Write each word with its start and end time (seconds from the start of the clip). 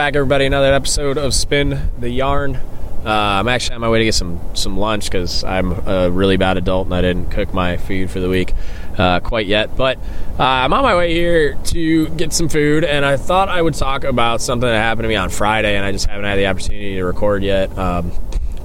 Back, 0.00 0.16
everybody. 0.16 0.46
Another 0.46 0.72
episode 0.72 1.18
of 1.18 1.34
Spin 1.34 1.90
the 1.98 2.08
Yarn. 2.08 2.56
Uh, 2.56 2.62
I'm 3.04 3.48
actually 3.48 3.74
on 3.74 3.82
my 3.82 3.90
way 3.90 3.98
to 3.98 4.06
get 4.06 4.14
some 4.14 4.40
some 4.54 4.78
lunch 4.78 5.10
because 5.10 5.44
I'm 5.44 5.72
a 5.86 6.10
really 6.10 6.38
bad 6.38 6.56
adult 6.56 6.86
and 6.86 6.94
I 6.94 7.02
didn't 7.02 7.26
cook 7.26 7.52
my 7.52 7.76
food 7.76 8.10
for 8.10 8.18
the 8.18 8.30
week 8.30 8.54
uh, 8.96 9.20
quite 9.20 9.44
yet. 9.44 9.76
But 9.76 9.98
uh, 10.38 10.42
I'm 10.42 10.72
on 10.72 10.84
my 10.84 10.96
way 10.96 11.12
here 11.12 11.52
to 11.64 12.08
get 12.08 12.32
some 12.32 12.48
food, 12.48 12.82
and 12.82 13.04
I 13.04 13.18
thought 13.18 13.50
I 13.50 13.60
would 13.60 13.74
talk 13.74 14.04
about 14.04 14.40
something 14.40 14.66
that 14.66 14.74
happened 14.74 15.04
to 15.04 15.08
me 15.10 15.16
on 15.16 15.28
Friday, 15.28 15.76
and 15.76 15.84
I 15.84 15.92
just 15.92 16.06
haven't 16.06 16.24
had 16.24 16.36
the 16.36 16.46
opportunity 16.46 16.94
to 16.94 17.04
record 17.04 17.42
yet. 17.42 17.76
Um, 17.76 18.10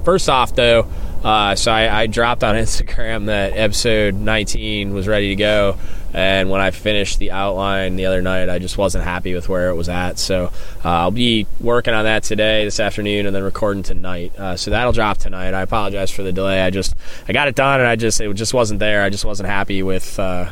first 0.06 0.30
off, 0.30 0.54
though, 0.54 0.88
uh, 1.26 1.56
so 1.56 1.72
I, 1.72 2.02
I 2.02 2.06
dropped 2.06 2.44
on 2.44 2.54
Instagram 2.66 3.26
that 3.26 3.56
episode 3.56 4.14
19 4.14 4.94
was 4.94 5.08
ready 5.08 5.30
to 5.30 5.34
go. 5.34 5.76
And 6.14 6.48
when 6.50 6.60
I 6.60 6.70
finished 6.70 7.18
the 7.18 7.32
outline 7.32 7.96
the 7.96 8.06
other 8.06 8.22
night, 8.22 8.48
I 8.48 8.60
just 8.60 8.78
wasn't 8.78 9.02
happy 9.02 9.34
with 9.34 9.48
where 9.48 9.68
it 9.70 9.74
was 9.74 9.88
at. 9.88 10.20
So 10.20 10.52
uh, 10.84 10.88
I'll 10.88 11.10
be 11.10 11.48
working 11.60 11.94
on 11.94 12.04
that 12.04 12.22
today, 12.22 12.64
this 12.64 12.78
afternoon, 12.78 13.26
and 13.26 13.34
then 13.34 13.42
recording 13.42 13.82
tonight. 13.82 14.38
Uh, 14.38 14.56
so 14.56 14.70
that'll 14.70 14.92
drop 14.92 15.18
tonight. 15.18 15.52
I 15.52 15.62
apologize 15.62 16.12
for 16.12 16.22
the 16.22 16.32
delay. 16.32 16.62
I 16.62 16.70
just 16.70 16.94
I 17.28 17.32
got 17.32 17.48
it 17.48 17.56
done, 17.56 17.80
and 17.80 17.88
I 17.88 17.96
just 17.96 18.20
it 18.20 18.32
just 18.34 18.54
wasn't 18.54 18.78
there. 18.78 19.02
I 19.02 19.10
just 19.10 19.24
wasn't 19.24 19.48
happy 19.48 19.82
with 19.82 20.18
uh, 20.20 20.50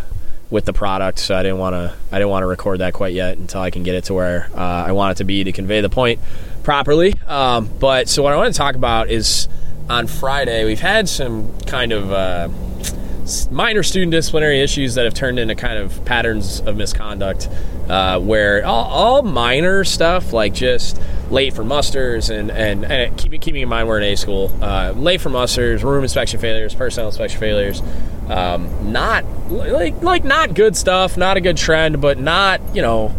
with 0.50 0.64
the 0.64 0.72
product, 0.72 1.20
so 1.20 1.36
I 1.36 1.42
didn't 1.44 1.58
want 1.58 1.74
to 1.74 1.94
I 2.10 2.18
didn't 2.18 2.30
want 2.30 2.42
to 2.42 2.46
record 2.46 2.80
that 2.80 2.92
quite 2.92 3.14
yet 3.14 3.38
until 3.38 3.60
I 3.60 3.70
can 3.70 3.84
get 3.84 3.94
it 3.94 4.04
to 4.04 4.14
where 4.14 4.50
uh, 4.54 4.58
I 4.58 4.92
want 4.92 5.12
it 5.12 5.18
to 5.18 5.24
be 5.24 5.44
to 5.44 5.52
convey 5.52 5.80
the 5.80 5.88
point 5.88 6.20
properly. 6.64 7.14
Um, 7.26 7.70
but 7.78 8.08
so 8.08 8.22
what 8.22 8.32
I 8.32 8.36
want 8.36 8.52
to 8.52 8.58
talk 8.58 8.74
about 8.74 9.08
is 9.08 9.48
on 9.88 10.06
Friday 10.06 10.64
we've 10.64 10.80
had 10.80 11.08
some 11.08 11.58
kind 11.60 11.92
of 11.92 12.10
uh, 12.12 12.48
minor 13.50 13.82
student 13.82 14.12
disciplinary 14.12 14.60
issues 14.60 14.94
that 14.94 15.04
have 15.04 15.14
turned 15.14 15.38
into 15.38 15.54
kind 15.54 15.78
of 15.78 16.04
patterns 16.04 16.60
of 16.60 16.76
misconduct 16.76 17.48
uh, 17.88 18.18
where 18.20 18.64
all, 18.64 18.84
all, 18.84 19.22
minor 19.22 19.84
stuff 19.84 20.32
like 20.32 20.54
just 20.54 21.00
late 21.30 21.54
for 21.54 21.64
musters 21.64 22.30
and, 22.30 22.50
and, 22.50 22.84
and 22.84 23.16
keeping, 23.16 23.40
keeping 23.40 23.62
in 23.62 23.68
mind 23.68 23.88
we're 23.88 23.98
in 23.98 24.04
a 24.04 24.16
school 24.16 24.50
uh, 24.62 24.92
late 24.96 25.20
for 25.20 25.30
musters 25.30 25.82
room 25.82 26.02
inspection 26.02 26.38
failures 26.38 26.74
personnel 26.74 27.08
inspection 27.08 27.40
failures 27.40 27.82
um, 28.28 28.92
not 28.92 29.24
like 29.50 30.02
like 30.02 30.24
not 30.24 30.54
good 30.54 30.76
stuff 30.76 31.16
not 31.16 31.36
a 31.36 31.40
good 31.40 31.56
trend 31.56 32.00
but 32.00 32.18
not 32.18 32.60
you 32.74 32.82
know 32.82 33.14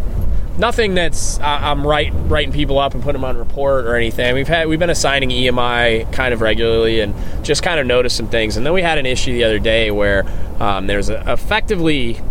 nothing 0.58 0.96
that's 0.96 1.40
I'm 1.40 1.86
writing 1.86 2.30
writing 2.30 2.52
people 2.52 2.80
up 2.80 2.94
and 2.94 3.04
putting 3.04 3.22
them 3.22 3.30
on 3.30 3.38
report 3.38 3.86
or 3.86 3.96
anything. 3.96 4.34
We've 4.36 4.48
had 4.48 4.68
we've 4.68 4.80
been 4.80 4.90
assigning 4.90 5.30
EMI 5.30 6.12
kind 6.14 6.34
of 6.34 6.42
regularly 6.42 7.02
and 7.02 7.14
just 7.44 7.64
kind 7.64 7.80
of 7.80 7.86
noticed 7.86 8.18
some 8.18 8.28
things. 8.28 8.58
And 8.58 8.66
then 8.66 8.74
we 8.74 8.82
had 8.82 8.98
an 8.98 9.06
issue 9.06 9.34
the 9.34 9.44
other 9.44 9.60
day 9.60 9.92
where 9.92 10.26
um, 10.60 10.88
there's 10.88 11.10
effectively 11.10 12.22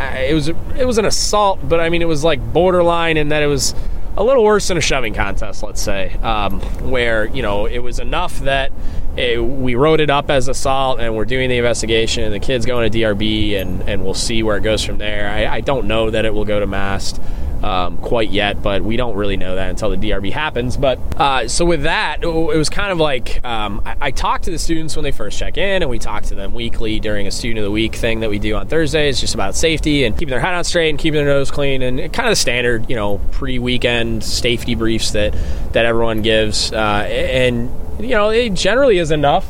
it 0.00 0.34
was 0.34 0.48
it 0.48 0.86
was 0.86 0.98
an 0.98 1.04
assault, 1.04 1.60
but 1.68 1.80
I 1.80 1.88
mean 1.88 2.02
it 2.02 2.08
was 2.08 2.24
like 2.24 2.40
borderline 2.52 3.16
in 3.16 3.28
that 3.28 3.42
it 3.42 3.46
was 3.46 3.74
a 4.16 4.24
little 4.24 4.42
worse 4.42 4.66
than 4.66 4.76
a 4.76 4.80
shoving 4.80 5.14
contest, 5.14 5.62
let's 5.62 5.80
say, 5.80 6.14
um, 6.22 6.60
where 6.90 7.26
you 7.26 7.42
know 7.42 7.66
it 7.66 7.78
was 7.78 8.00
enough 8.00 8.40
that 8.40 8.72
it, 9.16 9.38
we 9.38 9.74
wrote 9.74 10.00
it 10.00 10.10
up 10.10 10.30
as 10.30 10.48
assault 10.48 10.98
and 11.00 11.14
we're 11.14 11.24
doing 11.24 11.48
the 11.48 11.56
investigation. 11.56 12.24
And 12.24 12.34
the 12.34 12.40
kid's 12.40 12.66
going 12.66 12.90
to 12.90 12.98
DRB 12.98 13.60
and 13.60 13.88
and 13.88 14.04
we'll 14.04 14.14
see 14.14 14.42
where 14.42 14.56
it 14.56 14.62
goes 14.62 14.84
from 14.84 14.98
there. 14.98 15.30
I, 15.30 15.56
I 15.56 15.60
don't 15.60 15.86
know 15.86 16.10
that 16.10 16.24
it 16.24 16.34
will 16.34 16.44
go 16.44 16.58
to 16.58 16.66
MAST 16.66 17.20
um, 17.62 17.98
quite 17.98 18.30
yet, 18.30 18.62
but 18.62 18.82
we 18.82 18.96
don't 18.96 19.16
really 19.16 19.36
know 19.36 19.54
that 19.56 19.70
until 19.70 19.90
the 19.90 19.96
DRB 19.96 20.32
happens. 20.32 20.76
But 20.76 20.98
uh, 21.16 21.48
so 21.48 21.64
with 21.64 21.82
that, 21.82 22.22
it 22.22 22.26
was 22.26 22.68
kind 22.68 22.92
of 22.92 22.98
like 22.98 23.44
um, 23.44 23.82
I, 23.84 23.96
I 24.00 24.10
talked 24.10 24.44
to 24.44 24.50
the 24.50 24.58
students 24.58 24.96
when 24.96 25.02
they 25.02 25.12
first 25.12 25.38
check 25.38 25.58
in, 25.58 25.82
and 25.82 25.90
we 25.90 25.98
talk 25.98 26.24
to 26.24 26.34
them 26.34 26.54
weekly 26.54 27.00
during 27.00 27.26
a 27.26 27.30
student 27.30 27.58
of 27.58 27.64
the 27.64 27.70
week 27.70 27.94
thing 27.94 28.20
that 28.20 28.30
we 28.30 28.38
do 28.38 28.54
on 28.54 28.68
Thursdays, 28.68 29.20
just 29.20 29.34
about 29.34 29.56
safety 29.56 30.04
and 30.04 30.16
keeping 30.16 30.30
their 30.30 30.40
head 30.40 30.54
on 30.54 30.64
straight 30.64 30.90
and 30.90 30.98
keeping 30.98 31.18
their 31.18 31.26
nose 31.26 31.50
clean, 31.50 31.82
and 31.82 31.98
kind 32.12 32.28
of 32.28 32.32
the 32.32 32.36
standard, 32.36 32.88
you 32.88 32.96
know, 32.96 33.20
pre-weekend 33.32 34.22
safety 34.22 34.74
briefs 34.74 35.12
that 35.12 35.34
that 35.72 35.84
everyone 35.84 36.22
gives, 36.22 36.72
uh, 36.72 36.76
and 36.76 37.70
you 38.00 38.10
know, 38.10 38.30
it 38.30 38.54
generally 38.54 38.98
is 38.98 39.10
enough. 39.10 39.46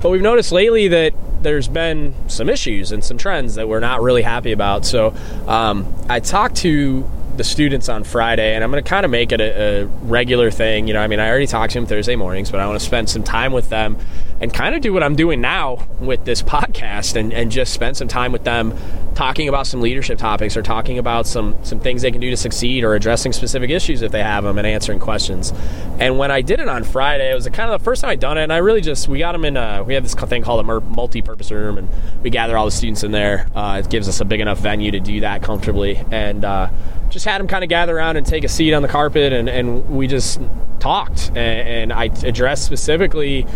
But 0.00 0.10
we've 0.10 0.22
noticed 0.22 0.52
lately 0.52 0.88
that 0.88 1.14
there's 1.44 1.68
been 1.68 2.14
some 2.26 2.48
issues 2.48 2.90
and 2.90 3.04
some 3.04 3.16
trends 3.16 3.54
that 3.54 3.68
we're 3.68 3.80
not 3.80 4.02
really 4.02 4.22
happy 4.22 4.52
about. 4.52 4.84
So 4.84 5.14
um, 5.46 5.94
I 6.08 6.20
talked 6.20 6.56
to 6.56 7.08
the 7.36 7.44
students 7.44 7.88
on 7.88 8.04
Friday, 8.04 8.54
and 8.54 8.62
I'm 8.62 8.70
going 8.70 8.82
to 8.82 8.88
kind 8.88 9.04
of 9.04 9.10
make 9.10 9.32
it 9.32 9.40
a, 9.40 9.82
a, 9.82 9.86
regular 9.86 10.50
thing. 10.50 10.86
You 10.86 10.94
know, 10.94 11.00
I 11.00 11.06
mean, 11.06 11.20
I 11.20 11.28
already 11.28 11.46
talk 11.46 11.70
to 11.70 11.74
them 11.74 11.86
Thursday 11.86 12.16
mornings, 12.16 12.50
but 12.50 12.60
I 12.60 12.66
want 12.66 12.78
to 12.78 12.84
spend 12.84 13.08
some 13.08 13.22
time 13.22 13.52
with 13.52 13.68
them 13.68 13.98
and 14.40 14.52
kind 14.52 14.74
of 14.74 14.80
do 14.80 14.92
what 14.92 15.02
I'm 15.02 15.16
doing 15.16 15.40
now 15.40 15.86
with 16.00 16.24
this 16.24 16.42
podcast 16.42 17.16
and, 17.16 17.32
and 17.32 17.50
just 17.50 17.72
spend 17.72 17.96
some 17.96 18.08
time 18.08 18.32
with 18.32 18.44
them 18.44 18.76
talking 19.14 19.48
about 19.48 19.66
some 19.66 19.80
leadership 19.80 20.18
topics 20.18 20.56
or 20.56 20.62
talking 20.62 20.98
about 20.98 21.26
some, 21.26 21.56
some 21.64 21.78
things 21.78 22.02
they 22.02 22.10
can 22.10 22.20
do 22.20 22.30
to 22.30 22.36
succeed 22.36 22.84
or 22.84 22.94
addressing 22.94 23.32
specific 23.32 23.70
issues 23.70 24.02
if 24.02 24.10
they 24.12 24.22
have 24.22 24.44
them 24.44 24.58
and 24.58 24.66
answering 24.66 24.98
questions. 24.98 25.52
And 25.98 26.18
when 26.18 26.30
I 26.30 26.42
did 26.42 26.60
it 26.60 26.68
on 26.68 26.84
Friday, 26.84 27.30
it 27.30 27.34
was 27.34 27.48
kind 27.48 27.70
of 27.70 27.80
the 27.80 27.84
first 27.84 28.02
time 28.02 28.10
I'd 28.10 28.20
done 28.20 28.38
it, 28.38 28.42
and 28.42 28.52
I 28.52 28.58
really 28.58 28.80
just, 28.80 29.08
we 29.08 29.20
got 29.20 29.32
them 29.32 29.44
in, 29.44 29.56
a, 29.56 29.84
we 29.84 29.94
have 29.94 30.02
this 30.02 30.14
thing 30.14 30.42
called 30.42 30.60
a 30.60 30.80
multi 30.80 31.22
purpose 31.22 31.50
room, 31.50 31.78
and 31.78 31.88
we 32.22 32.30
gather 32.30 32.58
all 32.58 32.64
the 32.64 32.72
students 32.72 33.04
in 33.04 33.12
there. 33.12 33.46
Uh, 33.54 33.80
it 33.84 33.90
gives 33.90 34.08
us 34.08 34.20
a 34.20 34.24
big 34.24 34.40
enough 34.40 34.58
venue 34.58 34.90
to 34.90 35.00
do 35.00 35.20
that 35.20 35.42
comfortably. 35.42 35.96
And, 36.10 36.44
uh, 36.44 36.68
just 37.14 37.23
had 37.24 37.40
them 37.40 37.48
kind 37.48 37.64
of 37.64 37.70
gather 37.70 37.96
around 37.96 38.16
and 38.16 38.26
take 38.26 38.44
a 38.44 38.48
seat 38.48 38.72
on 38.74 38.82
the 38.82 38.88
carpet, 38.88 39.32
and, 39.32 39.48
and 39.48 39.88
we 39.88 40.06
just 40.06 40.40
talked. 40.80 41.28
And, 41.30 41.38
and 41.38 41.92
I 41.92 42.04
addressed 42.04 42.64
specifically 42.64 43.46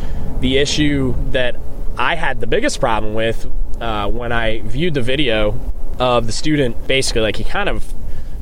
the 0.41 0.59
issue 0.59 1.15
that 1.31 1.57
I 1.97 2.15
had 2.15 2.41
the 2.41 2.47
biggest 2.47 2.81
problem 2.81 3.15
with 3.15 3.47
uh, 3.81 4.09
when 4.09 4.33
I 4.33 4.61
viewed 4.63 4.95
the 4.95 5.03
video 5.03 5.59
of 5.99 6.27
the 6.27 6.33
student. 6.33 6.87
Basically, 6.87 7.23
like 7.23 7.37
he 7.37 7.45
kind 7.45 7.69
of 7.69 7.93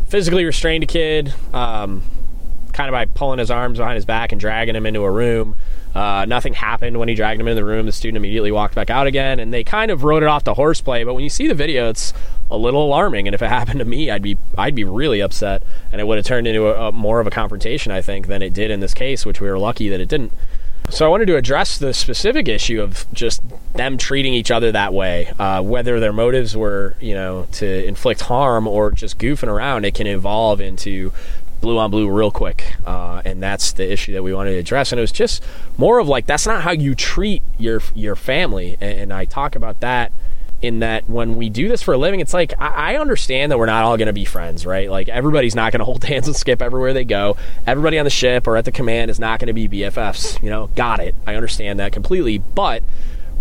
physically 0.09 0.45
restrained 0.45 0.85
a 0.85 0.87
kid, 0.87 1.33
um, 1.53 2.03
kind 2.73 2.89
of 2.89 2.93
by 2.93 3.07
pulling 3.07 3.39
his 3.39 3.51
arms 3.51 3.79
behind 3.79 3.97
his 3.97 4.05
back 4.05 4.33
and 4.33 4.41
dragging 4.41 4.77
him 4.77 4.87
into 4.87 5.03
a 5.03 5.11
room. 5.11 5.57
Uh, 5.95 6.27
nothing 6.27 6.53
happened 6.53 6.99
when 6.99 7.09
he 7.09 7.15
dragged 7.15 7.41
him 7.41 7.49
into 7.49 7.55
the 7.55 7.65
room. 7.65 7.87
The 7.87 7.93
student 7.93 8.19
immediately 8.19 8.53
walked 8.53 8.75
back 8.75 8.91
out 8.91 9.07
again, 9.07 9.41
and 9.41 9.53
they 9.55 9.65
kind 9.65 9.91
of 9.91 10.05
wrote 10.05 10.23
it 10.23 10.27
off 10.27 10.45
the 10.45 10.53
horseplay. 10.53 11.05
But 11.05 11.15
when 11.15 11.25
you 11.25 11.31
see 11.31 11.49
the 11.49 11.55
video, 11.55 11.89
it's 11.89 12.13
a 12.51 12.57
little 12.57 12.85
alarming. 12.85 13.29
And 13.29 13.35
if 13.35 13.43
it 13.43 13.49
happened 13.51 13.81
to 13.81 13.85
me, 13.85 14.11
I'd 14.11 14.23
be 14.23 14.39
I'd 14.57 14.75
be 14.75 14.85
really 14.85 15.21
upset, 15.21 15.63
and 15.93 16.01
it 16.01 16.07
would 16.07 16.19
have 16.19 16.27
turned 16.27 16.47
into 16.47 16.67
a, 16.67 16.89
a 16.89 16.93
more 16.93 17.21
of 17.21 17.27
a 17.27 17.31
confrontation, 17.31 17.93
I 17.93 18.03
think, 18.03 18.27
than 18.27 18.43
it 18.43 18.53
did 18.53 18.71
in 18.71 18.81
this 18.81 18.95
case, 18.95 19.27
which 19.27 19.41
we 19.41 19.49
were 19.49 19.59
lucky 19.59 19.89
that 19.89 20.01
it 20.01 20.09
didn't. 20.09 20.33
So 20.89 21.05
I 21.05 21.09
wanted 21.09 21.27
to 21.27 21.37
address 21.37 21.79
the 21.79 21.93
specific 21.93 22.47
issue 22.47 22.81
of 22.81 23.07
just 23.13 23.43
them 23.75 23.99
treating 23.99 24.35
each 24.35 24.53
other 24.53 24.71
that 24.71 24.95
way, 24.95 25.33
uh, 25.37 25.61
whether 25.61 25.99
their 25.99 26.13
motives 26.13 26.57
were, 26.57 26.95
you 27.01 27.13
know, 27.13 27.49
to 27.53 27.85
inflict 27.85 28.21
harm 28.23 28.69
or 28.69 28.93
just 28.93 29.19
goofing 29.19 29.49
around. 29.49 29.85
It 29.85 29.95
can 29.95 30.07
evolve 30.07 30.61
into 30.61 31.13
blue 31.61 31.79
on 31.79 31.91
blue 31.91 32.09
real 32.09 32.31
quick, 32.31 32.77
uh, 32.87 33.21
and 33.25 33.43
that's 33.43 33.73
the 33.73 33.91
issue 33.91 34.13
that 34.13 34.23
we 34.23 34.33
wanted 34.33 34.53
to 34.53 34.59
address. 34.59 34.93
And 34.93 35.01
it 35.01 35.03
was 35.03 35.11
just 35.11 35.43
more 35.77 35.99
of 35.99 36.07
like 36.07 36.27
that's 36.27 36.47
not 36.47 36.63
how 36.63 36.71
you 36.71 36.95
treat 36.95 37.43
your 37.59 37.83
your 37.95 38.15
family, 38.15 38.77
and 38.81 39.13
I 39.13 39.25
talk 39.25 39.57
about 39.57 39.81
that 39.81 40.13
in 40.63 40.81
that 40.81 41.09
when 41.09 41.37
we 41.37 41.51
do 41.51 41.69
this 41.69 41.83
for 41.83 41.95
a 41.95 41.99
living, 41.99 42.21
it's 42.21 42.35
like 42.35 42.55
I, 42.59 42.97
understand 42.97 43.53
that 43.53 43.59
we're 43.59 43.67
not 43.67 43.85
all 43.85 43.97
going 43.97 44.07
to 44.07 44.13
be 44.13 44.25
friends, 44.25 44.65
right? 44.65 44.91
Like 44.91 45.09
everybody's 45.09 45.55
not 45.55 45.73
going 45.73 45.81
to 45.81 45.85
hold 45.85 46.03
hands 46.05 46.27
and 46.27 46.37
skip 46.37 46.63
everywhere 46.63 46.93
they 46.93 47.05
go. 47.05 47.37
Everybody 47.67 47.99
on 47.99 48.05
the 48.05 48.11
ship 48.11 48.47
or 48.47 48.57
at 48.57 48.65
the 48.65 48.73
command 48.73 49.11
is 49.11 49.19
not 49.19 49.39
going 49.39 49.49
to 49.49 49.53
be 49.53 49.69
BFFs. 49.69 50.43
You 50.43 50.51
know, 50.51 50.69
got 50.75 51.01
it. 51.01 51.15
I 51.27 51.35
understand 51.35 51.79
that 51.81 51.93
completely, 51.93 52.39
but 52.39 52.83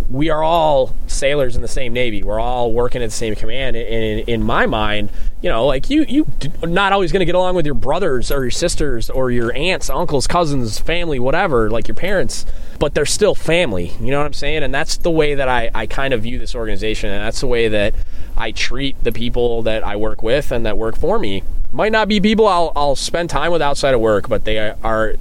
we 0.10 0.30
are 0.30 0.44
all 0.44 0.96
sailors 1.08 1.56
in 1.56 1.62
the 1.62 1.68
same 1.68 1.94
navy. 1.94 2.22
We're 2.22 2.40
all 2.40 2.72
working 2.72 3.02
at 3.02 3.08
the 3.08 3.16
same 3.16 3.36
command. 3.36 3.76
And 3.76 4.04
in, 4.04 4.20
in 4.28 4.44
my 4.44 4.66
mind, 4.66 5.10
you 5.42 5.50
know, 5.50 5.66
like 5.66 5.90
you, 5.90 6.06
you 6.08 6.28
not 6.64 6.94
always 6.94 7.12
going 7.12 7.22
to 7.22 7.26
get 7.26 7.36
along 7.36 7.56
with 7.56 7.66
your 7.66 7.76
brothers 7.76 8.32
or 8.32 8.44
your 8.44 8.52
sisters 8.52 9.10
or 9.10 9.32
your 9.32 9.56
aunts, 9.56 9.90
uncles, 9.90 10.28
cousins, 10.28 10.80
family, 10.80 11.20
whatever, 11.20 11.70
like 11.70 11.88
your 11.88 11.96
parents, 11.96 12.46
but 12.80 12.94
they're 12.94 13.06
still 13.06 13.36
family. 13.36 13.94
You 14.00 14.12
know 14.12 14.20
what 14.20 14.28
I'm 14.28 14.34
saying? 14.34 14.64
And 14.64 14.74
that's 14.74 14.98
the 14.98 15.12
way 15.12 15.36
that 15.36 15.48
I, 15.48 15.72
I 15.74 15.88
kind 15.88 16.14
of 16.14 16.24
view 16.24 16.38
this 16.38 16.56
organization, 16.56 17.10
and 17.10 17.24
that's 17.24 17.42
the 17.42 17.48
way 17.48 17.68
that 17.70 17.94
I 18.38 18.52
treat 18.52 19.04
the 19.04 19.12
people 19.12 19.64
that 19.64 19.84
I 19.84 19.96
work 19.96 20.22
with 20.22 20.52
and 20.52 20.66
that 20.66 20.78
work 20.78 20.98
for 20.98 21.18
me. 21.18 21.44
Might 21.72 21.92
not 21.92 22.08
be 22.08 22.22
people 22.22 22.48
I'll, 22.48 22.72
I'll 22.76 22.96
spend 22.96 23.30
time 23.30 23.52
with 23.52 23.62
outside 23.62 23.94
of 23.94 24.02
work, 24.02 24.30
but 24.30 24.46
they 24.46 24.58
are 24.58 25.16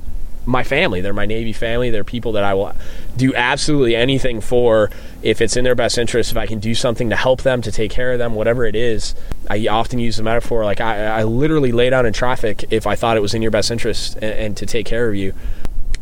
my 0.47 0.63
family. 0.63 1.01
They're 1.01 1.13
my 1.13 1.27
Navy 1.27 1.53
family. 1.53 1.91
They're 1.91 2.05
people 2.05 2.33
that 2.33 2.45
I 2.45 2.55
will 2.55 2.73
do 3.17 3.35
absolutely 3.35 3.97
anything 3.97 4.41
for 4.41 4.91
if 5.23 5.41
it's 5.41 5.57
in 5.57 5.65
their 5.65 5.75
best 5.75 5.99
interest. 5.99 6.31
If 6.31 6.37
I 6.37 6.47
can 6.47 6.59
do 6.59 6.75
something 6.75 7.11
to 7.11 7.17
help 7.17 7.43
them, 7.43 7.63
to 7.63 7.73
take 7.73 7.91
care 7.91 8.13
of 8.13 8.19
them, 8.19 8.35
whatever 8.35 8.65
it 8.65 8.77
is. 8.77 9.15
I 9.49 9.67
often 9.69 9.99
use 9.99 10.17
the 10.17 10.23
metaphor 10.23 10.65
like 10.65 10.81
I, 10.81 11.07
I 11.07 11.23
literally 11.25 11.73
lay 11.73 11.91
down 11.91 12.07
in 12.07 12.13
traffic 12.13 12.65
if 12.71 12.87
I 12.87 12.97
thought 12.97 13.17
it 13.17 13.21
was 13.21 13.35
in 13.35 13.43
your 13.43 13.51
best 13.51 13.71
interest 13.71 14.15
and, 14.17 14.25
and 14.25 14.57
to 14.57 14.67
take 14.67 14.87
care 14.87 15.09
of 15.09 15.15
you 15.15 15.35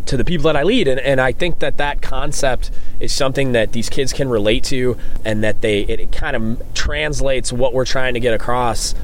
to 0.07 0.17
the 0.17 0.25
people 0.25 0.45
that 0.45 0.57
I 0.57 0.63
lead. 0.63 0.89
And, 0.89 1.01
and 1.01 1.21
I 1.21 1.33
think 1.33 1.61
that 1.61 1.77
that 1.77 2.03
concept 2.03 2.71
is 3.01 3.13
something 3.13 3.53
that 3.53 3.73
these 3.73 3.89
kids 3.89 4.13
can 4.13 4.29
relate 4.29 4.65
to 4.65 4.97
and 5.25 5.43
that 5.45 5.61
they 5.61 5.81
it 5.81 6.13
kind 6.13 6.37
of 6.37 6.75
translates 6.75 7.53
what 7.53 7.73
we're 7.73 7.85
trying 7.85 8.15
to 8.15 8.21
get 8.21 8.35
across 8.35 8.95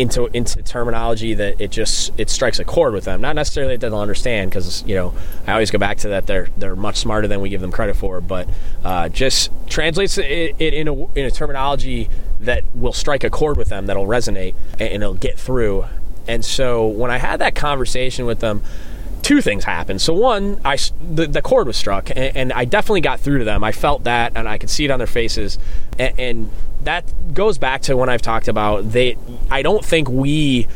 into 0.00 0.26
into 0.36 0.62
terminology 0.62 1.34
that 1.34 1.60
it 1.60 1.70
just 1.70 2.12
it 2.18 2.30
strikes 2.30 2.58
a 2.58 2.64
chord 2.64 2.94
with 2.94 3.04
them. 3.04 3.20
Not 3.20 3.36
necessarily 3.36 3.76
that 3.76 3.90
they'll 3.90 3.98
understand 3.98 4.50
because 4.50 4.84
you 4.86 4.94
know 4.94 5.14
I 5.46 5.52
always 5.52 5.70
go 5.70 5.78
back 5.78 5.98
to 5.98 6.08
that 6.08 6.26
they're 6.26 6.48
they're 6.56 6.76
much 6.76 6.96
smarter 6.96 7.28
than 7.28 7.40
we 7.40 7.48
give 7.48 7.60
them 7.60 7.72
credit 7.72 7.96
for, 7.96 8.20
but 8.20 8.48
uh, 8.84 9.08
just 9.08 9.50
translates 9.68 10.18
it, 10.18 10.56
it 10.58 10.74
in 10.74 10.88
a 10.88 10.94
in 11.14 11.24
a 11.24 11.30
terminology 11.30 12.08
that 12.40 12.64
will 12.74 12.92
strike 12.92 13.24
a 13.24 13.30
chord 13.30 13.56
with 13.56 13.68
them 13.68 13.86
that'll 13.86 14.06
resonate 14.06 14.54
and 14.78 15.02
it'll 15.02 15.14
get 15.14 15.38
through 15.38 15.86
And 16.26 16.44
so 16.44 16.86
when 16.86 17.10
I 17.10 17.18
had 17.18 17.40
that 17.40 17.54
conversation 17.54 18.26
with 18.26 18.40
them, 18.40 18.62
two 19.24 19.40
things 19.40 19.64
happened. 19.64 20.00
So 20.00 20.12
one, 20.12 20.60
I 20.64 20.76
the, 21.00 21.26
the 21.26 21.42
chord 21.42 21.66
was 21.66 21.76
struck, 21.76 22.10
and, 22.10 22.36
and, 22.36 22.52
I 22.52 22.66
definitely 22.66 23.00
got 23.00 23.18
through 23.18 23.38
to 23.38 23.44
them. 23.44 23.64
I 23.64 23.72
felt 23.72 24.04
that, 24.04 24.32
and 24.36 24.46
I 24.48 24.58
could 24.58 24.70
see 24.70 24.84
it 24.84 24.90
on 24.90 24.98
their 24.98 25.08
faces, 25.08 25.58
and, 25.98 26.20
and 26.20 26.50
that 26.84 27.34
goes 27.34 27.58
back 27.58 27.82
to 27.82 27.96
when 27.96 28.08
I've 28.08 28.22
talked 28.22 28.46
about 28.46 28.92
they. 28.92 29.16
I 29.50 29.62
don't 29.62 29.84
think 29.84 30.08
we 30.08 30.68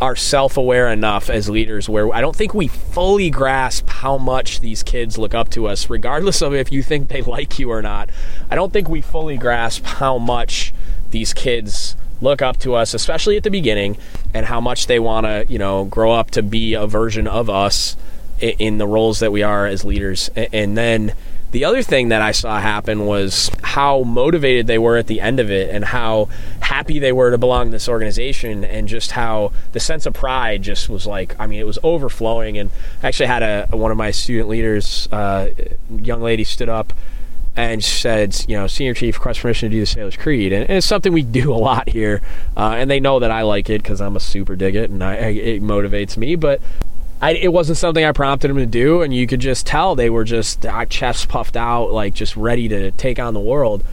are 0.00 0.16
self-aware 0.16 0.88
enough 0.88 1.30
as 1.30 1.48
leaders 1.48 1.88
where 1.88 2.12
I 2.12 2.20
don't 2.20 2.34
think 2.34 2.54
we 2.54 2.66
fully 2.66 3.30
grasp 3.30 3.88
how 3.88 4.18
much 4.18 4.58
these 4.58 4.82
kids 4.82 5.16
look 5.16 5.32
up 5.32 5.48
to 5.50 5.68
us 5.68 5.88
regardless 5.88 6.42
of 6.42 6.52
if 6.52 6.72
you 6.72 6.82
think 6.82 7.06
they 7.06 7.22
like 7.36 7.60
you 7.60 7.70
or 7.70 7.82
not. 7.82 8.10
I 8.50 8.56
don't 8.56 8.72
think 8.72 8.88
we 8.88 9.00
fully 9.00 9.36
grasp 9.36 9.84
how 9.84 10.18
much 10.18 10.74
these 11.12 11.32
kids 11.32 11.96
look 12.22 12.40
up 12.40 12.58
to 12.60 12.74
us, 12.74 12.94
especially 12.94 13.36
at 13.36 13.42
the 13.42 13.50
beginning, 13.50 13.98
and 14.32 14.46
how 14.46 14.60
much 14.60 14.86
they 14.86 14.98
want 14.98 15.26
to, 15.26 15.44
you 15.48 15.58
know, 15.58 15.84
grow 15.84 16.12
up 16.12 16.30
to 16.32 16.42
be 16.42 16.74
a 16.74 16.86
version 16.86 17.26
of 17.26 17.50
us 17.50 17.96
in 18.40 18.78
the 18.78 18.86
roles 18.86 19.20
that 19.20 19.30
we 19.30 19.42
are 19.42 19.66
as 19.66 19.84
leaders. 19.84 20.30
And 20.34 20.76
then 20.76 21.14
the 21.52 21.66
other 21.66 21.82
thing 21.82 22.08
that 22.08 22.22
I 22.22 22.32
saw 22.32 22.58
happen 22.58 23.04
was 23.06 23.50
how 23.62 24.02
motivated 24.04 24.66
they 24.66 24.78
were 24.78 24.96
at 24.96 25.06
the 25.06 25.20
end 25.20 25.38
of 25.38 25.50
it 25.50 25.68
and 25.68 25.84
how 25.84 26.28
happy 26.60 26.98
they 26.98 27.12
were 27.12 27.30
to 27.30 27.38
belong 27.38 27.66
to 27.66 27.72
this 27.72 27.88
organization 27.88 28.64
and 28.64 28.88
just 28.88 29.12
how 29.12 29.52
the 29.72 29.80
sense 29.80 30.06
of 30.06 30.14
pride 30.14 30.62
just 30.62 30.88
was 30.88 31.06
like, 31.06 31.36
I 31.38 31.46
mean, 31.46 31.60
it 31.60 31.66
was 31.66 31.78
overflowing. 31.82 32.56
And 32.56 32.70
I 33.02 33.08
actually 33.08 33.26
had 33.26 33.42
a, 33.42 33.76
one 33.76 33.90
of 33.90 33.98
my 33.98 34.12
student 34.12 34.48
leaders, 34.48 35.08
uh, 35.12 35.50
young 35.90 36.22
lady 36.22 36.44
stood 36.44 36.70
up 36.70 36.94
and 37.54 37.84
said, 37.84 38.44
you 38.48 38.56
know, 38.56 38.66
senior 38.66 38.94
chief 38.94 39.16
requests 39.16 39.40
permission 39.40 39.70
to 39.70 39.76
do 39.76 39.80
the 39.80 39.86
Sailor's 39.86 40.16
Creed, 40.16 40.52
and, 40.52 40.68
it's 40.70 40.86
something 40.86 41.12
we 41.12 41.22
do 41.42 41.52
a 41.52 41.56
lot 41.56 41.88
here, 41.88 42.22
uh, 42.56 42.74
and 42.76 42.90
they 42.90 43.00
know 43.00 43.18
that 43.18 43.30
I 43.30 43.42
like 43.42 43.68
it 43.68 43.82
because 43.82 44.00
I'm 44.00 44.16
a 44.16 44.20
super 44.20 44.56
dig 44.56 44.74
it, 44.74 44.90
and 44.90 45.02
I, 45.02 45.14
it 45.14 45.62
motivates 45.62 46.16
me. 46.16 46.36
But 46.36 46.60
I, 47.20 47.32
it 47.32 47.52
wasn't 47.52 47.78
something 47.78 48.04
I 48.04 48.12
prompted 48.12 48.48
them 48.48 48.56
to 48.56 48.66
do, 48.66 49.02
and 49.02 49.14
you 49.14 49.26
could 49.26 49.40
just 49.40 49.66
tell 49.66 49.94
they 49.94 50.10
were 50.10 50.24
just 50.24 50.64
uh, 50.66 50.86
chests 50.86 51.26
puffed 51.26 51.56
out, 51.56 51.92
like 51.92 52.14
just 52.14 52.36
ready 52.36 52.68
to 52.68 52.90
take 52.92 53.18
on 53.18 53.34
the 53.34 53.40
world. 53.40 53.84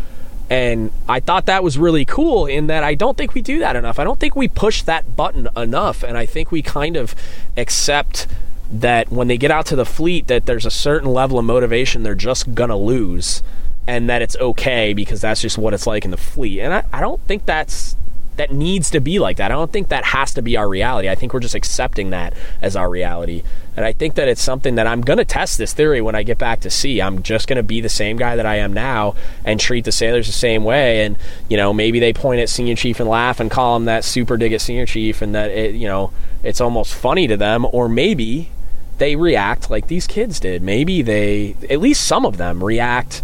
And 0.50 0.92
I 1.08 1.20
thought 1.20 1.46
that 1.46 1.64
was 1.64 1.78
really 1.78 2.06
cool 2.06 2.48
in 2.48 2.68
that 2.68 2.84
I 2.84 2.96
don't 2.96 3.16
think 3.16 3.36
we 3.36 3.42
do 3.44 3.60
that 3.60 3.76
enough. 3.76 4.00
I 4.00 4.04
don't 4.04 4.20
think 4.20 4.36
we 4.36 4.48
push 4.48 4.82
that 4.84 5.16
button 5.16 5.48
enough, 5.56 6.02
and 6.02 6.18
I 6.18 6.26
think 6.26 6.52
we 6.52 6.64
kind 6.64 6.98
of 6.98 7.14
accept 7.56 8.26
that 8.72 9.12
when 9.12 9.28
they 9.28 9.38
get 9.38 9.52
out 9.52 9.66
to 9.66 9.76
the 9.76 9.86
fleet 9.86 10.28
that 10.28 10.46
there's 10.46 10.66
a 10.66 10.72
certain 10.72 11.10
level 11.10 11.40
of 11.40 11.46
motivation 11.46 12.04
they're 12.04 12.16
just 12.16 12.54
gonna 12.54 12.78
lose 12.78 13.42
and 13.88 14.10
that 14.10 14.22
it's 14.22 14.36
okay 14.38 14.94
because 14.94 15.22
that's 15.22 15.42
just 15.42 15.58
what 15.58 15.74
it's 15.74 15.88
like 15.88 16.06
in 16.06 16.12
the 16.12 16.18
fleet 16.18 16.62
and 16.62 16.74
I, 16.74 16.84
I 16.94 17.02
don't 17.02 17.22
think 17.22 17.46
that's 17.46 17.96
that 18.40 18.54
needs 18.54 18.90
to 18.92 19.02
be 19.02 19.20
like 19.20 19.36
that. 19.36 19.52
I 19.52 19.56
don't 19.56 19.72
think 19.72 19.90
that 19.90 20.06
has 20.06 20.34
to 20.36 20.42
be 20.42 20.56
our 20.56 20.68
reality. 20.68 21.10
I 21.10 21.16
think 21.16 21.34
we're 21.34 21.42
just 21.42 21.56
accepting 21.56 22.12
that 22.12 22.34
as 22.62 22.74
our 22.78 22.90
reality. 22.90 23.44
And 23.76 23.86
I 23.86 23.92
think 23.92 24.16
that 24.16 24.30
it's 24.30 24.42
something 24.42 24.76
that 24.76 24.88
I'm 24.88 25.02
going 25.02 25.18
to 25.18 25.26
test 25.26 25.58
this 25.58 25.74
theory 25.74 26.00
when 26.00 26.16
I 26.16 26.24
get 26.24 26.38
back 26.38 26.62
to 26.62 26.70
sea. 26.70 27.02
I'm 27.02 27.22
just 27.22 27.50
going 27.50 27.58
to 27.58 27.64
be 27.64 27.82
the 27.82 27.90
same 27.90 28.16
guy 28.16 28.38
that 28.38 28.46
I 28.46 28.56
am 28.56 28.72
now 28.72 29.16
and 29.44 29.60
treat 29.60 29.84
the 29.84 29.92
sailors 29.92 30.26
the 30.26 30.32
same 30.32 30.64
way. 30.64 31.04
And, 31.04 31.18
you 31.50 31.58
know, 31.58 31.74
maybe 31.74 32.00
they 32.00 32.14
point 32.14 32.40
at 32.40 32.48
senior 32.48 32.76
chief 32.76 33.02
and 33.02 33.10
laugh 33.10 33.42
and 33.42 33.52
call 33.52 33.76
him 33.76 33.84
that 33.86 34.06
super 34.06 34.38
dig 34.38 34.54
at 34.54 34.62
senior 34.62 34.86
chief 34.86 35.22
and 35.22 35.36
that, 35.36 35.52
it, 35.52 35.76
you 35.76 35.90
know, 35.90 36.14
it's 36.42 36.62
almost 36.62 36.96
funny 36.96 37.28
to 37.28 37.36
them. 37.36 37.68
Or 37.74 37.90
maybe 37.90 38.52
they 39.00 39.16
react 39.16 39.70
like 39.70 39.88
these 39.88 40.06
kids 40.06 40.40
did. 40.40 40.62
Maybe 40.62 41.02
they, 41.02 41.56
at 41.70 41.80
least 41.80 42.06
some 42.06 42.26
of 42.26 42.38
them, 42.38 42.64
react 42.64 43.22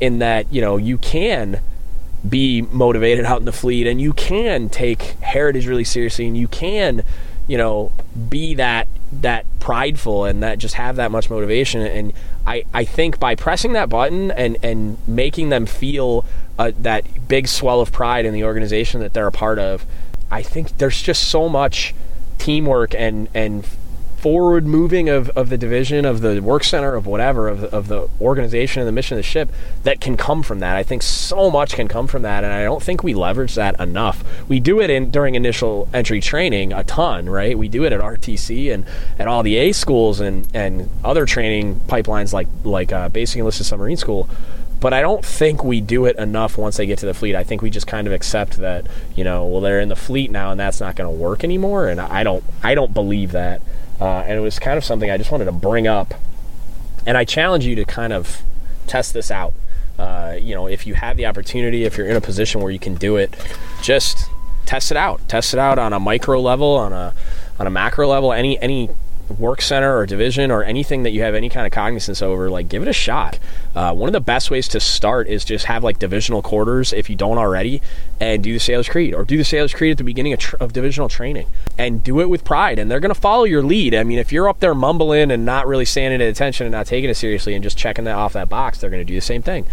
in 0.00 0.18
that, 0.18 0.52
you 0.52 0.60
know, 0.60 0.76
you 0.76 0.98
can 0.98 1.60
be 2.28 2.62
motivated 2.62 3.24
out 3.24 3.38
in 3.38 3.44
the 3.44 3.52
fleet 3.52 3.86
and 3.86 4.00
you 4.00 4.12
can 4.12 4.68
take 4.68 5.02
heritage 5.20 5.66
really 5.66 5.84
seriously 5.84 6.26
and 6.26 6.36
you 6.36 6.48
can, 6.48 7.02
you 7.46 7.56
know, 7.56 7.92
be 8.28 8.54
that 8.54 8.88
that 9.12 9.44
prideful 9.58 10.24
and 10.24 10.42
that 10.42 10.58
just 10.58 10.74
have 10.74 10.96
that 10.96 11.10
much 11.10 11.28
motivation 11.28 11.80
and 11.80 12.12
I, 12.46 12.64
I 12.72 12.84
think 12.84 13.18
by 13.18 13.34
pressing 13.34 13.72
that 13.72 13.88
button 13.88 14.30
and, 14.30 14.56
and 14.62 14.96
making 15.06 15.48
them 15.48 15.66
feel 15.66 16.24
uh, 16.58 16.72
that 16.78 17.28
big 17.28 17.48
swell 17.48 17.80
of 17.80 17.92
pride 17.92 18.24
in 18.24 18.32
the 18.32 18.44
organization 18.44 19.00
that 19.00 19.12
they're 19.12 19.26
a 19.26 19.32
part 19.32 19.58
of, 19.58 19.84
I 20.30 20.42
think 20.42 20.78
there's 20.78 21.00
just 21.02 21.28
so 21.28 21.48
much 21.48 21.94
teamwork 22.38 22.94
and, 22.94 23.28
and 23.34 23.66
forward 24.20 24.66
moving 24.66 25.08
of, 25.08 25.30
of 25.30 25.48
the 25.48 25.56
division, 25.56 26.04
of 26.04 26.20
the 26.20 26.40
work 26.40 26.62
center, 26.62 26.94
of 26.94 27.06
whatever, 27.06 27.48
of, 27.48 27.64
of 27.64 27.88
the 27.88 28.08
organization 28.20 28.80
and 28.80 28.86
the 28.86 28.92
mission 28.92 29.16
of 29.16 29.24
the 29.24 29.28
ship 29.28 29.50
that 29.82 30.00
can 30.00 30.16
come 30.16 30.42
from 30.42 30.60
that. 30.60 30.76
I 30.76 30.82
think 30.82 31.02
so 31.02 31.50
much 31.50 31.74
can 31.74 31.88
come 31.88 32.06
from 32.06 32.22
that, 32.22 32.44
and 32.44 32.52
I 32.52 32.64
don't 32.64 32.82
think 32.82 33.02
we 33.02 33.14
leverage 33.14 33.54
that 33.54 33.80
enough. 33.80 34.22
We 34.48 34.60
do 34.60 34.80
it 34.80 34.90
in 34.90 35.10
during 35.10 35.34
initial 35.34 35.88
entry 35.94 36.20
training 36.20 36.72
a 36.72 36.84
ton, 36.84 37.28
right? 37.30 37.56
We 37.56 37.68
do 37.68 37.84
it 37.84 37.92
at 37.92 38.00
RTC 38.00 38.72
and 38.72 38.84
at 39.18 39.26
all 39.26 39.42
the 39.42 39.56
A 39.56 39.72
schools 39.72 40.20
and, 40.20 40.46
and 40.54 40.90
other 41.02 41.24
training 41.24 41.80
pipelines 41.86 42.32
like 42.32 42.48
like 42.64 42.92
uh, 42.92 43.08
Basic 43.08 43.38
Enlisted 43.38 43.66
Submarine 43.66 43.96
School 43.96 44.28
but 44.80 44.94
I 44.94 45.02
don't 45.02 45.24
think 45.24 45.62
we 45.62 45.82
do 45.82 46.06
it 46.06 46.16
enough 46.16 46.56
once 46.56 46.78
they 46.78 46.86
get 46.86 46.98
to 47.00 47.06
the 47.06 47.12
fleet. 47.12 47.34
I 47.36 47.44
think 47.44 47.60
we 47.60 47.68
just 47.68 47.86
kind 47.86 48.06
of 48.06 48.14
accept 48.14 48.56
that, 48.56 48.86
you 49.14 49.24
know, 49.24 49.46
well 49.46 49.60
they're 49.60 49.80
in 49.80 49.90
the 49.90 49.96
fleet 49.96 50.30
now 50.30 50.50
and 50.50 50.58
that's 50.58 50.80
not 50.80 50.96
going 50.96 51.08
to 51.08 51.14
work 51.14 51.44
anymore 51.44 51.88
and 51.88 52.00
I 52.00 52.24
don't 52.24 52.42
I 52.62 52.74
don't 52.74 52.94
believe 52.94 53.32
that. 53.32 53.60
Uh, 54.00 54.24
and 54.26 54.38
it 54.38 54.40
was 54.40 54.58
kind 54.58 54.78
of 54.78 54.84
something 54.84 55.10
I 55.10 55.18
just 55.18 55.30
wanted 55.30 55.44
to 55.44 55.52
bring 55.52 55.86
up. 55.86 56.14
And 57.06 57.16
I 57.16 57.24
challenge 57.24 57.66
you 57.66 57.74
to 57.76 57.84
kind 57.84 58.12
of 58.12 58.42
test 58.86 59.12
this 59.12 59.30
out. 59.30 59.52
Uh, 59.98 60.36
you 60.40 60.54
know, 60.54 60.66
if 60.66 60.86
you 60.86 60.94
have 60.94 61.16
the 61.16 61.26
opportunity, 61.26 61.84
if 61.84 61.98
you're 61.98 62.06
in 62.06 62.16
a 62.16 62.20
position 62.20 62.60
where 62.62 62.72
you 62.72 62.78
can 62.78 62.94
do 62.94 63.16
it, 63.16 63.34
just 63.82 64.30
test 64.64 64.90
it 64.90 64.96
out. 64.96 65.26
Test 65.28 65.52
it 65.52 65.60
out 65.60 65.78
on 65.78 65.92
a 65.92 66.00
micro 66.00 66.40
level, 66.40 66.76
on 66.76 66.92
a 66.92 67.14
on 67.58 67.66
a 67.66 67.70
macro 67.70 68.08
level, 68.08 68.32
any 68.32 68.58
any 68.60 68.88
work 69.38 69.62
center 69.62 69.96
or 69.96 70.06
division 70.06 70.50
or 70.50 70.62
anything 70.62 71.02
that 71.04 71.10
you 71.10 71.22
have 71.22 71.34
any 71.34 71.48
kind 71.48 71.66
of 71.66 71.72
cognizance 71.72 72.22
over, 72.22 72.50
like 72.50 72.68
give 72.68 72.82
it 72.82 72.88
a 72.88 72.92
shot. 72.92 73.38
Uh, 73.74 73.94
one 73.94 74.08
of 74.08 74.12
the 74.12 74.20
best 74.20 74.50
ways 74.50 74.68
to 74.68 74.80
start 74.80 75.28
is 75.28 75.44
just 75.44 75.66
have 75.66 75.84
like 75.84 75.98
divisional 75.98 76.42
quarters 76.42 76.92
if 76.92 77.08
you 77.08 77.16
don't 77.16 77.38
already, 77.38 77.80
and 78.20 78.42
do 78.42 78.52
the 78.52 78.58
Sailor's 78.58 78.88
Creed 78.88 79.14
or 79.14 79.24
do 79.24 79.36
the 79.36 79.44
Sailor's 79.44 79.72
Creed 79.72 79.92
at 79.92 79.98
the 79.98 80.04
beginning 80.04 80.32
of, 80.32 80.38
tr- 80.38 80.56
of 80.60 80.72
divisional 80.72 81.08
training 81.08 81.46
and 81.78 82.02
do 82.02 82.20
it 82.20 82.28
with 82.28 82.44
pride. 82.44 82.78
And 82.78 82.90
they're 82.90 83.00
going 83.00 83.14
to 83.14 83.20
follow 83.20 83.44
your 83.44 83.62
lead. 83.62 83.94
I 83.94 84.04
mean, 84.04 84.18
if 84.18 84.32
you're 84.32 84.48
up 84.48 84.60
there 84.60 84.74
mumbling 84.74 85.30
and 85.30 85.44
not 85.44 85.66
really 85.66 85.84
standing 85.84 86.20
at 86.20 86.28
attention 86.28 86.66
and 86.66 86.72
not 86.72 86.86
taking 86.86 87.10
it 87.10 87.14
seriously 87.14 87.54
and 87.54 87.62
just 87.62 87.78
checking 87.78 88.04
that 88.04 88.16
off 88.16 88.32
that 88.34 88.48
box, 88.48 88.78
they're 88.78 88.90
going 88.90 89.00
to 89.00 89.10
do 89.10 89.14
the 89.14 89.20
same 89.20 89.42
thing. 89.42 89.66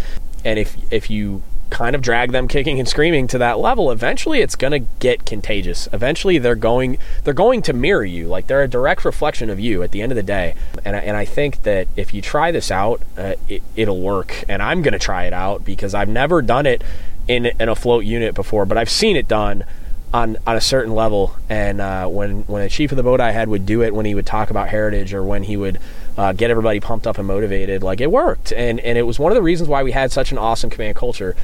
And 0.45 0.59
if 0.59 0.77
if 0.91 1.09
you 1.09 1.41
kind 1.69 1.95
of 1.95 2.01
drag 2.01 2.31
them 2.31 2.47
kicking 2.47 2.79
and 2.79 2.87
screaming 2.87 3.27
to 3.27 3.37
that 3.37 3.59
level 3.59 3.91
eventually 3.91 4.39
it's 4.39 4.55
going 4.55 4.71
to 4.71 4.79
get 4.99 5.25
contagious. 5.25 5.87
Eventually 5.91 6.37
they're 6.37 6.55
going 6.55 6.97
they're 7.23 7.33
going 7.33 7.61
to 7.63 7.73
mirror 7.73 8.05
you. 8.05 8.27
Like 8.27 8.47
they're 8.47 8.63
a 8.63 8.67
direct 8.67 9.05
reflection 9.05 9.49
of 9.49 9.59
you 9.59 9.83
at 9.83 9.91
the 9.91 10.01
end 10.01 10.11
of 10.11 10.15
the 10.15 10.23
day. 10.23 10.55
And, 10.85 10.95
and 10.95 11.17
i 11.17 11.25
think 11.25 11.63
that 11.63 11.87
if 11.95 12.13
you 12.13 12.21
try 12.21 12.51
this 12.51 12.71
out 12.71 13.01
uh, 13.17 13.35
it, 13.47 13.63
it'll 13.75 14.01
work. 14.01 14.43
And 14.47 14.61
i'm 14.61 14.81
going 14.81 14.93
to 14.93 14.99
try 14.99 15.25
it 15.25 15.33
out 15.33 15.65
because 15.65 15.93
i've 15.93 16.09
never 16.09 16.41
done 16.41 16.65
it 16.65 16.81
in 17.27 17.51
a 17.59 17.75
float 17.75 18.05
unit 18.05 18.33
before 18.33 18.65
but 18.65 18.77
i've 18.77 18.89
seen 18.89 19.17
it 19.17 19.27
done 19.27 19.65
on 20.13 20.37
on 20.45 20.55
a 20.55 20.61
certain 20.61 20.93
level. 20.93 21.35
And 21.49 21.81
uh, 21.81 22.07
when 22.07 22.41
when 22.43 22.63
the 22.63 22.69
chief 22.69 22.91
of 22.91 22.97
the 22.97 23.03
boat 23.03 23.19
I 23.19 23.31
had 23.31 23.49
would 23.49 23.65
do 23.65 23.81
it, 23.81 23.93
when 23.93 24.05
he 24.05 24.15
would 24.15 24.25
talk 24.25 24.49
about 24.49 24.69
heritage 24.69 25.13
or 25.13 25.23
when 25.23 25.43
he 25.43 25.57
would 25.57 25.79
uh, 26.17 26.33
get 26.33 26.49
everybody 26.49 26.79
pumped 26.79 27.07
up 27.07 27.17
and 27.17 27.27
motivated, 27.27 27.83
like 27.83 28.01
it 28.01 28.11
worked. 28.11 28.51
And 28.53 28.79
and 28.79 28.97
it 28.97 29.03
was 29.03 29.19
one 29.19 29.31
of 29.31 29.35
the 29.35 29.41
reasons 29.41 29.69
why 29.69 29.83
we 29.83 29.91
had 29.91 30.11
such 30.11 30.31
an 30.31 30.37
awesome 30.37 30.69
command 30.69 30.95
culture. 30.95 31.35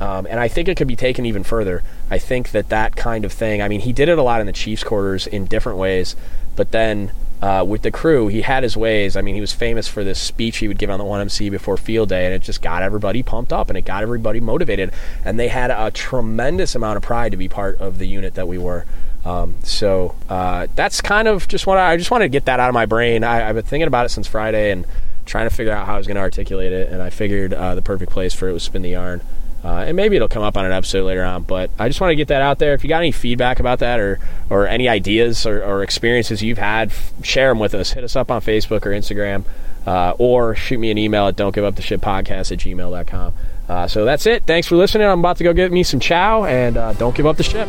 Um, 0.00 0.26
and 0.26 0.40
I 0.40 0.48
think 0.48 0.66
it 0.66 0.76
could 0.76 0.88
be 0.88 0.96
taken 0.96 1.26
even 1.26 1.44
further. 1.44 1.84
I 2.10 2.18
think 2.18 2.50
that 2.50 2.70
that 2.70 2.96
kind 2.96 3.24
of 3.24 3.32
thing. 3.32 3.62
I 3.62 3.68
mean, 3.68 3.80
he 3.80 3.92
did 3.92 4.08
it 4.08 4.18
a 4.18 4.22
lot 4.22 4.40
in 4.40 4.46
the 4.46 4.52
Chiefs' 4.52 4.82
quarters 4.82 5.28
in 5.28 5.44
different 5.44 5.78
ways, 5.78 6.16
but 6.56 6.72
then 6.72 7.12
uh, 7.42 7.64
with 7.66 7.82
the 7.82 7.90
crew, 7.90 8.28
he 8.28 8.42
had 8.42 8.62
his 8.62 8.76
ways. 8.76 9.16
I 9.16 9.20
mean, 9.20 9.34
he 9.34 9.40
was 9.40 9.52
famous 9.52 9.88
for 9.88 10.04
this 10.04 10.20
speech 10.20 10.58
he 10.58 10.68
would 10.68 10.78
give 10.78 10.90
on 10.90 10.98
the 11.00 11.04
1MC 11.04 11.50
before 11.50 11.76
field 11.76 12.08
day, 12.08 12.24
and 12.24 12.32
it 12.32 12.40
just 12.40 12.62
got 12.62 12.82
everybody 12.82 13.24
pumped 13.24 13.52
up 13.52 13.68
and 13.68 13.76
it 13.76 13.82
got 13.82 14.04
everybody 14.04 14.38
motivated. 14.38 14.92
And 15.24 15.40
they 15.40 15.48
had 15.48 15.72
a 15.72 15.90
tremendous 15.90 16.76
amount 16.76 16.98
of 16.98 17.02
pride 17.02 17.32
to 17.32 17.36
be 17.36 17.48
part 17.48 17.78
of 17.80 17.98
the 17.98 18.06
unit 18.06 18.34
that 18.34 18.46
we 18.46 18.58
were. 18.58 18.86
Um, 19.24 19.56
so 19.64 20.14
uh, 20.28 20.68
that's 20.76 21.00
kind 21.00 21.26
of 21.26 21.48
just 21.48 21.66
what 21.66 21.78
I, 21.78 21.92
I, 21.92 21.96
just 21.96 22.10
wanted 22.10 22.26
to 22.26 22.28
get 22.28 22.44
that 22.46 22.60
out 22.60 22.68
of 22.68 22.74
my 22.74 22.86
brain. 22.86 23.22
I, 23.22 23.36
have 23.36 23.54
been 23.54 23.64
thinking 23.64 23.86
about 23.86 24.06
it 24.06 24.08
since 24.08 24.26
Friday 24.26 24.72
and 24.72 24.84
trying 25.26 25.48
to 25.48 25.54
figure 25.54 25.72
out 25.72 25.86
how 25.86 25.94
I 25.94 25.98
was 25.98 26.06
going 26.06 26.16
to 26.16 26.20
articulate 26.20 26.72
it, 26.72 26.92
and 26.92 27.00
I 27.00 27.10
figured 27.10 27.54
uh, 27.54 27.74
the 27.74 27.82
perfect 27.82 28.10
place 28.10 28.34
for 28.34 28.48
it 28.48 28.52
was 28.52 28.64
spin 28.64 28.82
the 28.82 28.90
yarn. 28.90 29.20
Uh, 29.64 29.84
and 29.86 29.96
maybe 29.96 30.16
it'll 30.16 30.28
come 30.28 30.42
up 30.42 30.56
on 30.56 30.64
an 30.64 30.72
episode 30.72 31.04
later 31.04 31.22
on. 31.22 31.44
But 31.44 31.70
I 31.78 31.88
just 31.88 32.00
want 32.00 32.10
to 32.10 32.16
get 32.16 32.28
that 32.28 32.42
out 32.42 32.58
there. 32.58 32.74
If 32.74 32.82
you 32.82 32.88
got 32.88 32.98
any 32.98 33.12
feedback 33.12 33.60
about 33.60 33.78
that 33.78 34.00
or 34.00 34.18
or 34.50 34.66
any 34.66 34.88
ideas 34.88 35.46
or, 35.46 35.62
or 35.62 35.82
experiences 35.82 36.42
you've 36.42 36.58
had, 36.58 36.90
f- 36.90 37.12
share 37.22 37.50
them 37.50 37.58
with 37.60 37.74
us. 37.74 37.92
Hit 37.92 38.02
us 38.02 38.16
up 38.16 38.30
on 38.30 38.40
Facebook 38.40 38.84
or 38.84 38.90
Instagram, 38.90 39.44
uh, 39.86 40.14
or 40.18 40.56
shoot 40.56 40.78
me 40.78 40.90
an 40.90 40.98
email 40.98 41.28
at 41.28 41.36
don't 41.36 41.54
give 41.54 41.64
up 41.64 41.76
the 41.76 41.82
ship 41.82 42.00
podcast 42.00 42.50
at 42.50 42.58
gmail.com. 42.58 43.34
Uh, 43.68 43.86
so 43.86 44.04
that's 44.04 44.26
it. 44.26 44.44
Thanks 44.46 44.66
for 44.66 44.74
listening. 44.76 45.06
I'm 45.06 45.20
about 45.20 45.36
to 45.36 45.44
go 45.44 45.52
get 45.52 45.70
me 45.70 45.84
some 45.84 46.00
chow 46.00 46.44
and 46.44 46.76
uh, 46.76 46.92
don't 46.94 47.14
give 47.14 47.26
up 47.26 47.36
the 47.36 47.44
ship. 47.44 47.68